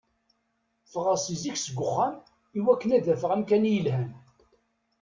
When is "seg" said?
1.59-1.77